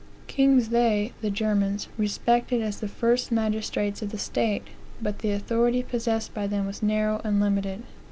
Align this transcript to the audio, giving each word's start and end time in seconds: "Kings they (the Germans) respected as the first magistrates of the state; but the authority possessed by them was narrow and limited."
"Kings 0.25 0.69
they 0.69 1.13
(the 1.21 1.29
Germans) 1.29 1.87
respected 1.95 2.59
as 2.59 2.79
the 2.79 2.87
first 2.87 3.31
magistrates 3.31 4.01
of 4.01 4.09
the 4.09 4.17
state; 4.17 4.63
but 4.99 5.19
the 5.19 5.29
authority 5.29 5.83
possessed 5.83 6.33
by 6.33 6.47
them 6.47 6.65
was 6.65 6.81
narrow 6.81 7.21
and 7.23 7.39
limited." 7.39 7.83